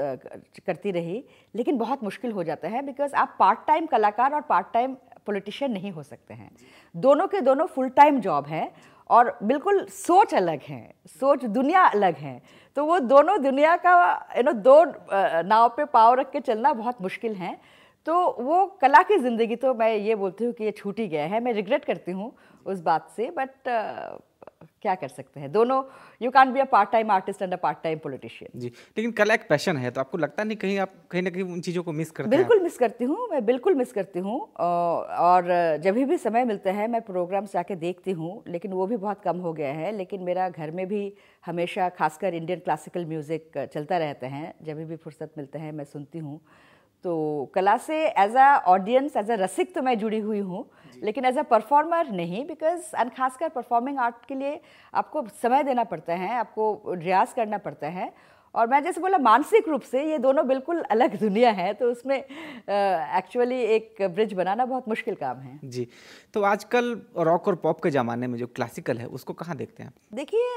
करती 0.66 0.90
रही। 0.90 1.25
लेकिन 1.54 1.78
बहुत 1.78 2.02
मुश्किल 2.04 2.32
हो 2.32 2.44
जाता 2.44 2.69
है 2.69 2.82
बिकॉज़ 2.87 3.14
आप 3.14 3.37
पार्ट 3.40 3.66
टाइम 3.66 3.87
कलाकार 3.87 4.34
और 4.34 4.40
पार्ट 4.48 4.72
टाइम 4.75 4.96
पॉलिटिशियन 5.26 5.73
नहीं 5.73 5.90
हो 5.93 6.02
सकते 6.02 6.34
हैं। 6.34 6.50
दोनों 6.94 7.26
के 7.26 7.40
दोनों 7.40 7.67
फुल 7.67 7.88
टाइम 7.90 8.20
जॉब 8.20 8.46
है 8.46 8.70
और 9.11 9.37
बिल्कुल 9.43 9.84
सोच 9.87 10.34
अलग 10.34 10.61
है, 10.62 10.94
सोच 11.11 11.44
दुनिया 11.46 11.87
अलग 11.87 12.17
है। 12.17 12.40
तो 12.76 12.84
वो 12.87 12.99
दोनों 13.00 13.40
दुनिया 13.43 13.76
का 13.76 13.93
यू 14.37 14.43
नो 14.43 14.52
दो 14.52 14.84
नाव 15.44 15.69
पे 15.69 15.84
पाव 15.87 16.14
रख 16.14 16.31
के 16.31 16.40
चलना 16.40 16.73
बहुत 16.75 17.02
मुश्किल 17.02 17.34
है। 17.34 17.56
तो 18.06 18.14
वो 18.41 18.64
कला 18.81 19.03
की 19.03 19.19
ज़िंदगी 19.19 19.56
तो 19.56 19.75
मैं 19.75 19.94
ये 19.97 20.14
बोलती 20.14 20.44
हूँ 20.44 20.53
कि 20.53 20.64
ये 20.64 20.70
छूट 20.73 20.99
ही 20.99 21.08
गया 21.08 21.26
है। 21.26 21.41
मैं 21.41 21.53
रिग्रेट 21.53 21.85
करती 21.85 22.12
हूँ 22.12 22.32
उस 22.67 22.81
बात 22.82 23.11
से 23.17 23.31
बट 23.31 23.50
uh, 23.69 24.23
क्या 24.82 24.94
कर 24.94 25.08
सकते 25.08 25.41
हैं? 25.41 25.50
दोनों 25.53 25.82
you 26.20 26.31
can 26.31 26.53
be 26.53 26.61
a 26.61 26.64
part 26.64 26.91
time 26.91 27.11
artist 27.11 27.43
and 27.43 27.53
a 27.53 27.56
part 27.56 27.79
time 27.82 27.99
politician 27.99 28.61
जी 28.61 28.67
लेकिन 28.69 29.12
कला 29.12 29.35
एक 29.35 29.49
पैशन 29.49 29.76
है 29.76 29.91
तो 29.91 30.00
आपको 30.00 30.19
लगता 30.19 30.44
नहीं 30.44 30.56
कहीं 30.56 30.79
आप 30.79 30.93
कहीं 31.11 31.23
ना 31.23 31.31
कहीं 31.31 31.43
उन 31.44 31.61
चीज़ों 31.61 31.82
को 31.82 31.93
मिस 31.93 32.11
करते 32.11 32.31
बिल्कुल 32.31 32.61
मिस 32.62 32.76
करती 32.79 33.05
हूँ 33.05 33.29
मैं 33.31 33.44
बिल्कुल 33.47 33.75
मिस 33.75 33.93
करती 33.93 34.19
हूँ 34.19 34.38
और 34.61 35.49
जब 35.85 35.99
भी 36.08 36.17
समय 36.19 36.44
मिलता 36.44 36.73
है 36.73 36.87
मैं 36.88 37.00
प्रोग्राम्स 37.03 37.53
जाके 37.53 37.76
देखती 37.76 38.12
हूँ 38.12 38.43
लेकिन 38.49 38.73
वो 38.73 38.87
भी 38.87 38.97
बहुत 38.97 39.23
कम 39.23 39.38
हो 39.38 39.53
गया 39.53 39.73
है। 39.73 39.93
लेकिन 39.93 40.23
मेरा 40.23 40.49
घर 40.49 40.70
में 40.70 40.87
भी 40.88 41.03
हमेशा 41.47 41.88
खासकर 41.88 42.35
इंडियन 42.35 42.61
क्लासिकल 42.61 43.05
म्यूज़िक 43.06 43.69
चलता 43.75 43.99
रहता 43.99 44.26
है। 44.26 44.55
जब 44.62 44.85
भी 44.87 44.97
फुर्सत 44.97 45.32
मिलता 45.38 45.58
है 45.58 45.73
मैं 45.73 45.85
सुनती 45.85 46.19
हूँ। 46.19 46.41
तो 47.06 47.50
कला 47.55 47.76
से 47.76 47.97
as 48.19 48.37
a 48.37 48.47
audience 48.67 49.17
as 49.17 49.31
a 49.31 49.35
रसिक 49.35 49.75
तो 49.75 49.82
मैं 49.82 49.99
जुड़ी 49.99 50.19
हुई 50.19 50.38
हूँ 50.38 50.64
लेकिन 51.03 51.25
एज 51.25 51.38
अ 51.38 51.43
परफॉर्मर 51.43 52.11
नहीं 52.12 52.44
बिकॉज़ 52.47 52.97
एंड 52.97 53.11
खासकर 53.11 53.49
परफॉर्मिंग 53.49 53.99
आर्ट 53.99 54.25
के 54.29 54.35
लिए 54.35 54.61
आपको 54.94 55.26
समय 55.43 55.62
देना 55.62 55.85
पड़ता 55.85 56.14
है 56.14 56.32
आपको 56.37 56.94
रियाज 56.94 57.32
करना 57.32 57.58
पड़ता 57.58 57.88
है 57.88 58.12
और 58.55 58.67
मैं 58.67 58.82
जैसे 58.82 59.00
बोला 59.00 59.19
मानसिक 59.19 59.69
रूप 59.69 59.82
से 59.82 60.03
ये 60.11 60.19
दोनों 60.19 60.47
बिल्कुल 60.49 60.81
अलग 60.91 61.19
दुनिया 61.20 61.50
है 61.50 61.73
तो 61.75 61.91
उसमें 61.91 62.17
एक्चुअली 62.17 63.62
uh, 63.64 63.70
एक 63.70 64.03
ब्रिज 64.14 64.32
बनाना 64.32 64.64
बहुत 64.64 64.88
मुश्किल 64.88 65.14
काम 65.14 65.41
है। 65.41 65.58
जी 65.64 65.87
तो 66.35 66.43
आजकल 66.43 67.03
रॉक 67.19 67.49
और 67.49 67.55
पॉप 67.56 67.82
के 67.82 67.91
ज़माने 67.91 68.26
में 68.26 68.38
जो 68.38 68.47
क्लासिकल 68.47 68.99
है 68.99 69.06
उसको 69.19 69.32
कहाँ 69.32 69.56
देखते 69.56 69.82
हैं 69.82 69.93
देखिए 70.14 70.56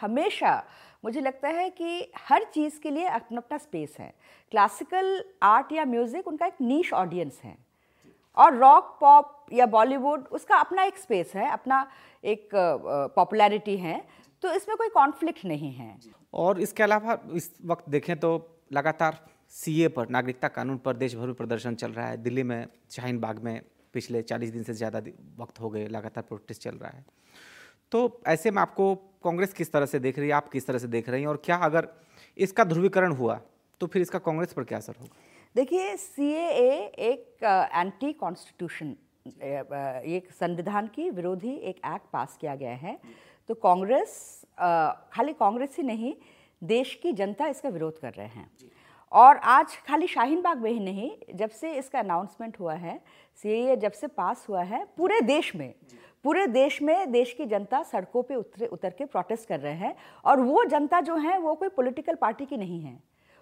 हमेशा 0.00 0.62
मुझे 1.04 1.20
लगता 1.20 1.48
है 1.48 1.68
कि 1.70 2.12
हर 2.18 2.44
चीज़ 2.54 2.78
के 2.80 2.90
लिए 2.90 3.06
अपना 3.06 3.38
अपना 3.38 3.58
स्पेस 3.58 3.96
है। 3.98 4.12
क्लासिकल 4.52 5.24
आर्ट 5.42 5.72
या 5.72 5.84
म्यूज़िक 5.84 6.28
उनका 6.28 6.46
एक 6.46 6.60
नीश 6.62 6.92
ऑडियंस 6.94 7.40
है। 7.44 7.56
और 8.36 8.56
रॉक 8.56 8.96
पॉप 9.00 9.52
या 9.52 9.66
बॉलीवुड 9.66 10.26
उसका 10.32 10.56
अपना 10.56 10.84
एक 10.84 10.96
स्पेस 10.98 11.32
है, 11.34 11.50
अपना 11.50 11.86
एक 12.24 12.48
पॉपुलैरिटी 13.16 13.76
है। 13.76 14.02
तो 14.42 14.52
इसमें 14.52 14.76
कोई 14.76 14.88
कॉन्फ्लिक्ट 14.88 15.44
नहीं 15.44 15.72
है। 15.72 15.96
और 16.34 16.60
इसके 16.60 16.82
अलावा 16.82 17.18
इस 17.32 17.50
वक्त 17.64 17.88
देखें 17.88 18.16
तो 18.20 18.30
लगातार 18.72 19.18
सीए 19.52 19.88
पर, 19.88 20.08
नागरिकता 20.08 20.48
कानून 20.48 20.78
पर 20.78 20.96
देश 20.96 21.14
भर 21.14 21.26
में 21.26 21.34
प्रदर्शन 21.34 21.74
चल 21.74 21.92
रहा 21.92 22.06
है। 22.06 22.16
दिल्ली 22.16 22.42
में 22.42 22.66
शाहीन 22.90 23.20
बाग 23.20 23.42
में 23.42 23.60
पिछले 23.94 24.22
40 24.22 24.50
दिन 24.50 24.62
से 24.62 24.72
ज़्यादा 24.74 25.02
वक्त 25.38 25.60
हो 25.60 25.70
गए, 25.70 25.86
लगातार 25.88 26.24
प्रोटेस्ट 26.24 26.62
चल 26.62 26.76
रहा 26.76 26.90
है। 26.90 27.04
तो 27.94 28.20
ऐसे 28.28 28.50
में 28.50 28.60
आपको 28.62 28.94
कांग्रेस 29.24 29.52
किस 29.54 29.70
तरह 29.72 29.86
से 29.86 29.98
देख 29.98 30.18
रही 30.18 30.28
है 30.28 30.34
आप 30.34 30.48
किस 30.48 30.66
तरह 30.66 30.78
से 30.78 30.88
देख 30.88 31.08
रही 31.08 31.20
हैं 31.22 31.28
और 31.28 31.36
क्या 31.44 31.56
अगर 31.64 31.86
इसका 32.36 32.64
ध्रुवीकरण 32.64 33.12
हुआ 33.12 33.38
तो 33.80 33.86
फिर 33.86 34.02
इसका 34.02 34.18
कांग्रेस 34.18 34.52
पर 34.52 34.64
क्या 34.64 34.78
असर 34.78 34.94
होगा? 35.00 35.16
देखिए 35.54 35.94
सी 35.96 36.32
एक 36.32 37.44
एंटी 37.74 38.12
कॉन्स्टिट्यूशन 38.14 38.94
एक 40.08 40.32
संविधान 40.40 40.86
की 40.94 41.08
विरोधी 41.10 41.54
एक 41.54 41.76
एक्ट 41.86 42.10
पास 42.12 42.36
किया 42.40 42.54
गया 42.54 42.74
है। 42.74 42.98
तो 43.48 43.54
कांग्रेस 43.56 44.16
खाली 45.12 45.32
कांग्रेस 45.32 45.76
ही 45.78 45.82
नहीं 45.84 46.14
देश 46.62 46.98
की 47.02 47.12
जनता 47.12 47.46
इसका 47.48 47.68
विरोध 47.68 47.98
कर 48.00 48.12
रहे 48.12 48.26
हैं। 48.28 48.50
और 49.12 49.36
आज 49.36 49.76
खाली 49.86 50.06
शाहीन 50.08 50.40
बाग 50.42 50.62
में 50.62 50.70
ही 50.70 50.80
नहीं 50.80 51.10
जब 51.34 51.50
से 51.52 51.72
इसका 51.74 51.98
अनाउंसमेंट 51.98 52.60
हुआ 52.60 52.74
है 52.76 53.00
सीएए 53.42 53.76
जब 53.76 53.92
से 53.92 54.06
पास 54.16 54.46
हुआ 54.48 54.62
है 54.64 54.84
पूरे 54.96 55.20
देश 55.22 55.54
में 55.56 55.72
पूरे 56.24 56.46
देश 56.46 56.80
में 56.82 57.10
देश 57.12 57.32
की 57.32 57.44
जनता 57.46 57.82
सड़कों 57.82 58.22
पे 58.22 58.34
उतरे 58.34 58.66
उतर 58.66 58.90
के 58.90 59.04
प्रोटेस्ट 59.04 59.48
कर 59.48 59.60
रहे 59.60 59.74
हैं 59.74 59.94
और 60.24 60.40
वो 60.40 60.64
जनता 60.64 61.00
जो 61.00 61.16
है 61.16 61.38
वो 61.38 61.54
कोई 61.54 61.68
पॉलिटिकल 61.68 62.14
पार्टी 62.14 62.44
की 62.46 62.56
नहीं 62.56 62.80
है। 62.80 62.98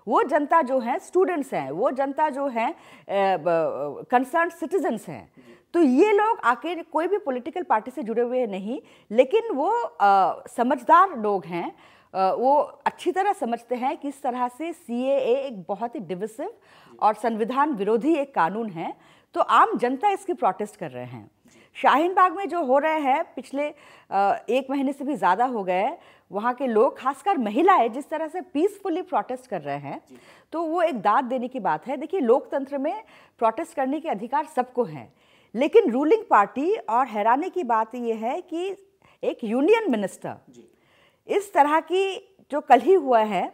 वो 0.06 0.22
जनता 0.22 0.60
जो 0.62 0.78
है 0.78 0.98
स्टूडेंट्स 0.98 1.52
हैं 1.54 1.70
वो 1.70 1.90
जनता 1.90 2.28
जो 2.30 2.46
है 2.48 2.74
कंसर्न 3.08 4.48
सिटीजन्स 4.50 5.08
हैं। 5.08 5.30
तो 5.74 5.82
ये 5.82 6.12
लोग 6.12 6.40
आके 6.44 6.74
कोई 6.82 7.06
भी 7.06 7.18
पॉलिटिकल 7.18 7.62
पार्टी 7.62 7.90
से 7.90 8.02
जुड़े 8.02 8.22
हुए 8.22 8.46
नहीं 8.46 8.80
लेकिन 9.10 9.54
वो 9.54 9.70
आ, 9.70 10.34
समझदार 10.48 11.18
लोग 11.18 11.44
हैं। 11.44 11.72
वो 12.14 12.54
अच्छी 12.86 13.12
तरह 13.12 13.32
समझते 13.32 13.74
हैं 13.74 13.96
कि 13.96 14.08
इस 14.08 14.20
तरह 14.22 14.48
से 14.48 14.72
सीएए 14.72 15.18
एक 15.36 15.62
बहुत 15.68 15.94
ही 15.94 16.00
डिविसिव 16.00 16.52
और 17.02 17.14
संविधान 17.14 17.74
विरोधी 17.74 18.14
एक 18.14 18.34
कानून 18.34 18.70
है। 18.70 18.92
तो 19.34 19.40
आम 19.40 19.76
जनता 19.78 20.10
इसकी 20.10 20.32
प्रोटेस्ट 20.34 20.76
कर 20.76 20.90
रहे 20.90 21.04
हैं। 21.04 21.30
शाहीन 21.76 22.14
बाग 22.14 22.36
में 22.36 22.48
जो 22.48 22.62
हो 22.64 22.78
रहे 22.78 23.00
हैं 23.00 23.22
पिछले 23.34 23.66
एक 24.56 24.66
महीने 24.70 24.92
से 24.92 25.04
भी 25.04 25.14
ज़्यादा 25.14 25.44
हो 25.44 25.62
गए 25.64 25.90
वहाँ 26.30 26.52
के 26.54 26.66
लोग 26.66 26.98
खासकर 26.98 27.38
महिलाएँ 27.38 27.88
जिस 27.88 28.08
तरह 28.10 28.28
से 28.28 28.40
पीसफुली 28.40 29.02
प्रोटेस्ट 29.02 29.46
कर 29.46 29.60
रहे 29.60 29.78
हैं 29.78 30.00
तो 30.52 30.62
वो 30.62 30.82
एक 30.82 31.00
दाद 31.02 31.24
देने 31.24 31.48
की 31.48 31.60
बात 31.60 31.86
है। 31.86 31.96
देखिए 31.96 32.20
लोकतंत्र 32.20 32.78
में 32.78 33.02
प्रोटेस्ट 33.38 33.74
करने 33.76 34.00
के 34.00 34.08
अधिकार 34.08 34.46
सबको 34.56 34.84
हैं 34.84 35.12
लेकिन 35.54 35.90
रूलिंग 35.92 36.22
पार्टी 36.30 36.74
और 36.74 37.06
हैरानी 37.06 37.50
की 37.50 37.64
बात 37.64 37.94
ये 37.94 38.14
है 38.14 38.40
कि 38.42 38.76
एक 39.22 39.44
यूनियन 39.44 39.90
मिनिस्टर 39.90 40.62
इस 41.28 41.52
तरह 41.54 41.80
की 41.80 42.04
जो 42.52 42.60
कल 42.60 42.80
ही 42.80 42.94
हुआ 42.94 43.20
है 43.24 43.46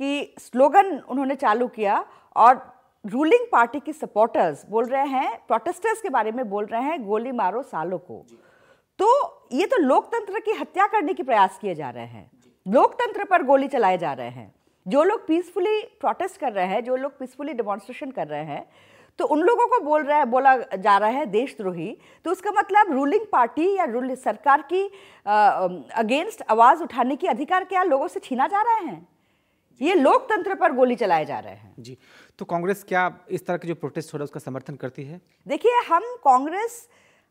कि 0.00 0.34
स्लोगन 0.38 0.98
उन्होंने 1.00 1.34
चालू 1.34 1.68
किया 1.68 2.04
और 2.36 2.54
रूलिंग 3.04 3.44
पार्टी 3.52 3.80
की 3.80 3.92
सपोर्टर्स 3.92 4.64
बोल 4.70 4.84
रहे 4.84 5.06
हैं 5.08 5.36
प्रोटेस्टर्स 5.48 6.00
के 6.00 6.08
बारे 6.08 6.30
में 6.32 6.48
बोल 6.50 6.64
रहे 6.64 6.82
हैं 6.82 7.04
गोली 7.06 7.32
मारो 7.32 7.62
सालों 7.64 7.98
को। 7.98 8.24
तो 8.98 9.08
ये 9.52 9.66
तो 9.66 9.76
लोकतंत्र 9.78 10.40
की 10.40 10.52
हत्या 10.52 10.86
करने 10.86 11.14
की 11.14 11.22
प्रयास 11.22 11.58
किए 11.62 11.74
जा 11.74 11.90
रहे 11.90 12.06
हैं। 12.06 12.30
लोकतंत्र 12.66 13.24
पर 13.24 13.42
गोली 13.42 13.68
चलाए 13.68 13.98
जा 13.98 14.12
रहे 14.12 14.30
हैं। 14.30 14.54
जो 14.86 15.02
लोग 15.04 15.26
पीसफुली 15.28 15.80
प्रोटेस्ट 16.00 16.40
कर 16.40 16.52
रहे 16.52 16.66
हैं 16.66 16.82
जो 16.84 16.96
लोग 16.96 17.18
पीसफुली 17.18 17.52
डेमोन्स्ट्रेशन 17.54 18.10
कर 18.10 18.26
रहे 18.26 18.44
हैं 18.44 18.66
तो 19.18 19.24
उन 19.26 19.40
लोगों 19.40 19.66
को 19.68 19.78
बोल 19.84 20.02
रहा 20.02 20.18
है 20.18 20.24
बोला 20.26 20.56
जा 20.56 20.96
रहा 20.98 21.08
है 21.10 21.26
देशद्रोही। 21.26 21.96
तो 22.24 22.30
उसका 22.30 22.50
मतलब 22.52 22.92
रूलिंग 22.92 23.26
पार्टी 23.32 23.74
या 23.76 23.84
रूल 23.86 24.14
सरकार 24.16 24.62
की 24.72 24.84
अगेंस्ट 25.26 26.42
आवाज़ 26.50 26.82
उठाने 26.82 27.16
की 27.16 27.26
अधिकार 27.26 27.64
क्या 27.64 27.82
लोगों 27.84 28.08
से 28.08 28.20
छीना 28.20 28.46
जा 28.46 28.62
रहे 28.62 28.84
हैं? 28.86 29.06
ये 29.80 29.94
लोकतंत्र 29.94 30.54
पर 30.54 30.72
गोली 30.72 30.94
चलाए 30.96 31.24
जा 31.24 31.38
रहे 31.38 31.54
हैं। 31.54 31.74
जी। 31.78 31.96
तो 32.38 32.44
कांग्रेस 32.44 32.84
क्या 32.88 33.10
इस 33.30 33.46
तरह 33.46 33.56
के 33.56 33.68
जो 33.68 33.74
प्रोटेस्ट 33.74 34.12
हो 34.14 34.18
रहा 34.18 34.22
है 34.22 34.24
उसका 34.24 34.40
समर्थन 34.40 34.74
करती 34.76 35.04
है? 35.04 35.20
देखिए 35.46 35.80
हम 35.88 36.02
कांग्रेस 36.24 36.88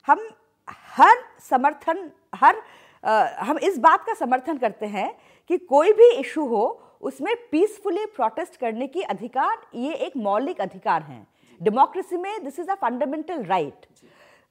हम 0.07 0.27
हर 0.67 1.17
समर्थन 1.50 2.09
हर 2.35 2.62
आ, 3.03 3.43
हम 3.45 3.57
इस 3.57 3.77
बात 3.79 4.03
का 4.05 4.13
समर्थन 4.13 4.57
करते 4.57 4.85
हैं 4.85 5.12
कि 5.50 5.57
कोई 5.57 5.91
भी 5.93 6.09
इशू 6.12 6.45
हो 6.45 6.63
उसमें 7.01 7.35
पीसफुली 7.51 8.05
प्रोटेस्ट 8.15 8.55
करने 8.59 8.88
की 8.88 9.01
अधिकार 9.03 9.57
ये 9.75 9.93
एक 10.05 10.17
मौलिक 10.17 10.62
अधिकार 10.62 11.01
है। 11.03 11.25
डेमोक्रेसी 11.59 12.17
में 12.17 12.43
this 12.43 12.59
is 12.59 12.69
a 12.69 12.75
fundamental 12.75 13.43
right 13.43 13.85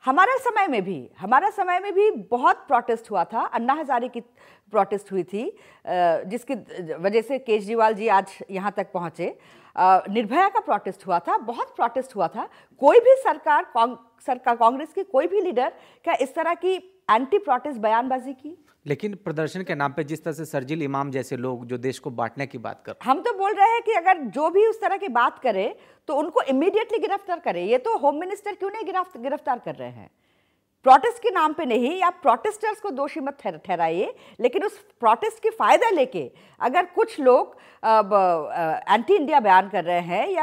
हमारा 0.04 0.36
समय 0.38 0.66
में 0.68 0.82
भी 0.84 0.98
हमारा 1.18 1.50
समय 1.50 1.80
में 1.80 1.92
भी 1.94 2.10
बहुत 2.30 2.56
प्रोटेस्ट 2.68 3.10
हुआ 3.10 3.24
था। 3.24 3.44
अन्ना 3.48 3.72
हजारे 3.74 4.08
की 4.08 4.20
प्रोटेस्ट 4.20 5.12
हुई 5.12 5.22
थी 5.24 5.44
जिसकी 5.86 6.54
वजह 6.94 7.22
से 7.22 7.38
केजरीवाल 7.40 7.94
जी 7.94 8.08
आज 8.08 8.38
यहाँ 8.50 8.72
तक 8.76 8.92
पहुँचे। 8.92 9.36
निर्भया 9.76 10.48
का 10.48 10.60
प्रोटेस्ट 10.60 11.06
हुआ 11.06 11.18
था 11.18 11.36
बहुत 11.38 11.74
प्रोटेस्ट 11.76 12.14
हुआ 12.16 12.28
था। 12.28 12.48
कोई 12.80 13.00
भी 13.00 13.14
सरकार 13.18 13.66
सरकार 14.26 14.56
कांग्रेस 14.56 14.92
की 14.94 15.02
कोई 15.04 15.26
भी 15.26 15.40
लीडर 15.40 15.72
क्या 16.04 16.14
इस 16.20 16.34
तरह 16.34 16.54
की 16.54 16.74
एंटी 17.10 17.38
प्रोटेस्ट 17.38 17.80
बयानबाजी 17.80 18.32
की? 18.32 18.56
लेकिन 18.86 19.14
प्रदर्शन 19.14 19.62
के 19.62 19.74
नाम 19.74 19.92
पे 19.92 20.04
जिस 20.04 20.24
तरह 20.24 20.32
से 20.32 20.44
सरजिल 20.44 20.82
इमाम 20.82 21.10
जैसे 21.10 21.36
लोग 21.36 21.64
जो 21.66 21.78
देश 21.78 21.98
को 21.98 22.10
बांटने 22.12 22.46
की 22.46 22.58
बात 22.58 22.82
कर 22.86 22.94
हम 23.02 23.20
तो 23.20 23.32
बोल 23.32 23.54
रहे 23.54 23.68
हैं 23.68 23.82
कि 23.82 23.92
अगर 23.92 24.18
जो 24.30 24.48
भी 24.50 24.66
उस 24.66 24.80
तरह 24.80 24.96
की 24.96 25.08
बात 25.10 25.38
करे 25.38 25.74
तो 26.08 26.14
उनको 26.14 26.42
इमीडिएटली 26.42 26.98
गिरफ़्तार 26.98 27.38
करे। 27.38 27.64
ये 27.64 27.78
तो 27.78 27.96
होम 27.98 28.20
मिनिस्टर 28.20 28.54
क्यों 28.54 28.70
नहीं 28.70 28.84
गिरफ़्तार 28.84 29.58
कर 29.58 29.74
रहे 29.74 29.88
हैं? 29.88 30.10
प्रोटेस्ट 30.84 31.22
के 31.22 31.30
नाम 31.30 31.52
पे 31.52 31.64
नहीं 31.64 32.02
आप 32.02 32.18
प्रोटेस्टर्स 32.22 32.80
को 32.80 32.90
दोषी 32.90 33.20
मत 33.20 33.38
ठहराइए 33.42 34.12
लेकिन 34.40 34.64
उस 34.64 34.78
प्रोटेस्ट 35.00 35.42
की 35.42 35.50
फ़ायदा 35.50 35.90
लेके 35.90 36.30
अगर 36.60 36.86
कुछ 36.94 37.18
लोग 37.20 37.56
एंटी 37.84 39.14
इंडिया 39.14 39.40
बयान 39.40 39.68
कर 39.68 39.84
रहे 39.84 40.00
हैं 40.00 40.28
या 40.28 40.42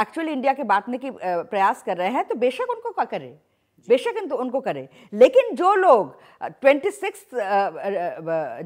एक्चुअली 0.00 0.32
इंडिया 0.32 0.52
के 0.52 0.64
बांटने 0.64 0.98
की 0.98 1.10
प्रयास 1.14 1.82
कर 1.82 1.96
रहे 1.96 2.08
हैं 2.08 2.24
तो 2.24 2.34
बेशक 2.36 2.70
उनको 2.70 2.90
क्या 2.90 3.04
करें? 3.04 3.30
बेशक 3.88 4.18
तो 4.30 4.36
उनको 4.36 4.60
करें। 4.60 4.88
लेकिन 5.12 5.54
जो 5.56 5.74
लोग 5.74 6.16
ट्वेंटी 6.42 6.90
सिक्स 6.90 7.26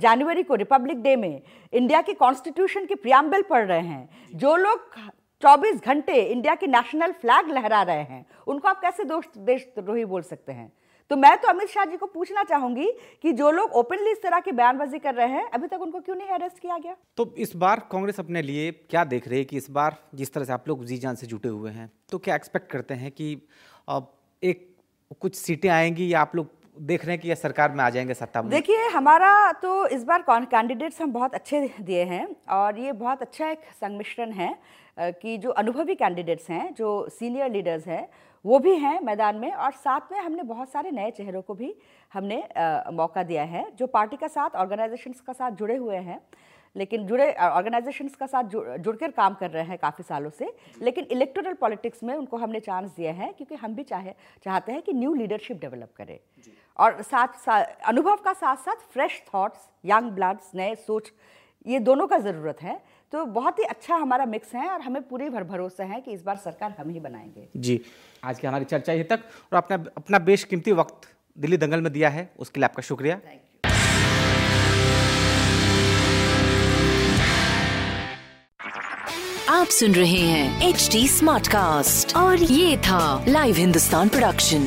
जनवरी 0.03 0.43
को 0.43 0.55
रिपब्लिक 0.55 1.03
डे 1.03 1.17
में 1.17 1.43
इंडिया 1.73 2.01
के 2.03 2.13
कॉन्स्टिट्यूशन 2.15 2.87
की 2.87 2.95
प्रियाम्बल 2.95 3.43
पढ़ 3.43 3.67
रहे 3.67 3.81
हैं 3.81 4.09
जो। 4.35 4.55
लोग 4.57 4.89
24 5.43 5.85
घंटे 5.85 6.15
इंडिया 6.15 6.55
के 6.55 6.67
नेशनल 6.67 7.13
फ्लैग 7.21 7.51
लहरा 7.51 7.83
रहे 7.83 8.03
हैं 8.05 8.25
उनको 8.47 8.69
आप 8.69 8.81
कैसे 8.81 9.05
दोष 9.05 9.25
देशद्रोही 9.39 10.05
बोल 10.05 10.23
सकते 10.23 10.53
हैं? 10.53 10.73
तो 11.11 11.17
मैं 11.17 11.39
तो 11.39 11.49
अमित 11.49 11.69
शाह 11.69 11.85
जी 11.85 11.97
को 11.97 12.07
पूछना 12.07 12.43
चाहूँगी 12.43 12.93
कि 13.23 13.33
जो 13.33 13.51
लोग 13.51 13.71
ओपनली 13.73 14.11
इस 14.11 14.23
तरह 14.23 14.41
की 14.41 14.53
बयानबाजी 14.53 14.99
कर 14.99 15.15
रहे 15.15 15.29
हैं 15.29 15.51
अभी 15.51 15.67
तक 15.67 15.81
उनको 15.81 16.01
क्यों 16.01 16.17
नहीं 16.17 16.29
अरेस्ट 16.29 16.59
किया 16.59 16.79
गया? 16.79 16.97
तो 17.17 17.35
इस 17.39 17.57
बार 17.57 17.89
कांग्रेस 17.93 18.21
अपने 18.21 18.43
लिए 18.43 18.73
क्या 18.73 19.05
देख 19.05 19.29
रही 19.29 19.39
है 19.39 19.45
कि 19.45 19.57
इस 19.57 19.71
बार 19.71 19.97
जिस 20.15 20.33
तरह 20.33 20.45
से 20.45 20.53
आप 20.53 20.69
लोग 20.69 20.85
जी 20.85 20.97
जान 20.97 21.15
से 21.15 21.27
जुटे 21.27 21.49
हुए 21.49 21.71
हैं 21.71 21.93
तो 22.11 22.19
क्या 22.19 22.35
एक्सपेक्ट 22.35 22.71
करते 22.73 22.95
हैं 22.95 23.11
कि 23.11 23.43
अब 23.89 24.13
एक 24.43 24.77
कुछ 25.21 25.35
सीटें 25.35 25.69
आएँगी 25.69 26.15
या 26.15 26.21
आप 26.21 26.37
लोग 26.37 26.49
देख 26.81 27.05
रहे 27.05 27.13
हैं 27.13 27.21
कि 27.21 27.29
ये 27.29 27.35
सरकार 27.35 27.73
में 27.73 27.85
आ 27.85 27.91
जाएँगे 27.91 28.15
सत्ता 28.15 28.43
में? 28.43 28.51
देखिए 28.51 28.89
हमारा 28.89 29.53
तो 29.53 29.87
इस 29.87 30.05
बार 30.05 30.25
कैंडिडेट्स 30.31 31.03
हम 31.03 31.13
बहुत 31.13 31.35
अच्छे 31.35 31.71
दिए 31.81 32.05
हैं 32.05 32.37
और 32.51 32.79
ये 32.79 32.93
बहुत 32.93 33.23
अच्छा 33.23 33.51
एक 33.51 33.59
संमिश्रण 33.81 34.31
है 34.31 34.59
कि 35.01 35.39
जो 35.39 35.51
अनुभवी 35.51 35.95
कैंडिडेट्स 35.95 36.51
हैं 36.51 36.75
जो 36.75 37.09
सीनियर 37.09 37.51
लीडर्स 37.51 37.87
हैं 37.87 38.09
वो 38.45 38.59
भी 38.59 38.75
हैं 38.77 38.99
मैदान 39.01 39.37
में 39.37 39.53
और 39.53 39.73
साथ 39.75 40.13
में 40.13 40.19
हमने 40.21 40.43
बहुत 40.45 40.71
सारे 40.71 40.91
नए 40.91 41.11
चेहरों 41.11 41.43
को 41.43 41.55
भी 41.55 41.75
हमने 42.13 42.41
आ, 42.43 42.91
मौका 42.93 43.23
दिया 43.23 43.45
है 43.45 43.71
जो 43.77 43.87
पार्टी 43.89 44.17
का 44.17 44.29
साथ 44.29 44.57
ऑर्गेनाइजेशंस 44.57 45.21
का 45.21 45.33
साथ 45.33 45.51
जुड़े 45.53 45.77
हुए 45.77 45.97
हैं 45.99 46.21
लेकिन 46.77 47.07
जुड़े 47.07 47.33
ऑर्गेनाइजेशंस 47.33 48.15
का 48.15 48.27
साथ 48.27 48.45
जुड़ 48.45 48.77
जुड़कर 48.77 49.11
काम 49.11 49.35
कर 49.35 49.51
रहे 49.51 49.65
हैं 49.65 49.79
काफ़ी 49.79 50.05
सालों 50.05 50.31
से 50.31 50.53
लेकिन 50.83 51.05
इलेक्टोरल 51.11 51.55
पॉलिटिक्स 51.55 52.03
में 52.03 52.15
उनको 52.15 52.37
हमने 52.37 52.61
चांस 52.61 52.91
दिया 52.97 53.13
है 53.13 53.33
क्योंकि 53.33 53.55
हम 53.55 53.75
भी 53.75 53.83
चाहे 53.83 54.15
चाहते 54.45 54.73
हैं 54.73 54.83
कि 54.83 54.93
न्यू 54.93 55.15
लीडरशिप 55.15 55.61
डेवलप 55.61 55.93
करें। 55.97 56.19
और 56.79 57.03
साथ 57.03 57.39
साथ 57.45 57.87
अनुभव 57.87 58.17
का 58.25 58.33
साथ 58.33 58.57
साथ 58.57 58.83
फ्रेश 58.93 59.23
थॉट्स 59.35 59.69
यंग 59.85 60.11
ब्लड्स 60.11 60.51
नए 60.55 60.75
सोच 60.87 61.13
ये 61.67 61.79
दोनों 61.81 62.07
का 62.07 62.19
ज़रूरत 62.19 62.63
है। 62.63 62.81
तो 63.13 63.25
बहुत 63.25 63.59
ही 63.59 63.65
अच्छा 63.65 63.97
हमारा 63.97 64.25
मिक्स 64.27 64.55
है 64.55 64.69
और 64.69 64.81
हमें 64.81 65.03
पूरे 65.03 65.29
भर 65.31 65.45
भरोसा 65.45 65.85
है 65.85 66.01
कि 66.01 66.13
इस 66.13 66.23
बार 66.23 66.37
सरकार 66.37 66.75
हम 66.79 66.91
ही 66.91 67.01
बनाएँगे। 67.01 67.49
जी। 67.57 67.81
आज 68.25 68.39
की 68.39 68.47
हमारी 68.47 68.65
चर्चा 68.65 68.93
यही 68.93 69.05
तक 69.05 69.21
और 69.53 69.57
अपना 69.57 69.85
अपना 69.97 70.19
बेशकीमती 70.19 70.73
वक्त 70.73 71.09
दिल्ली 71.39 71.57
दंगल 71.57 71.81
में 71.81 71.93
दिया 71.93 72.09
है 72.09 72.31
उसके 72.39 72.61
लिए 72.61 72.65
आपका 72.65 72.83
शुक्रिया। 72.83 73.21
आप 79.51 79.67
सुन 79.67 79.93
रहे 79.93 80.21
हैं 80.21 80.69
एच 80.69 80.89
डी 80.93 81.09
स्मार्ट 81.09 81.49
कास्ट 81.49 82.17
और 82.17 82.43
ये 82.43 82.77
था 82.79 83.25
live 83.29 83.57
Hindustan 83.57 84.09
production 84.09 84.67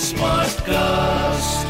smart 0.00 0.60
cast 0.60 1.69